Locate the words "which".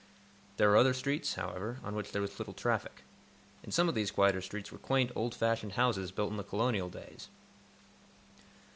1.93-2.11